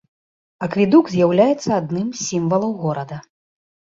[0.67, 3.17] Акведук з'яўляецца адным з сімвалаў горада.